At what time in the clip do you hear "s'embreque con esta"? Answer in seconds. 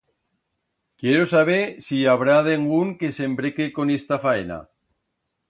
3.19-4.21